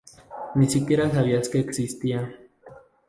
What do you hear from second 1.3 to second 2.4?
que existía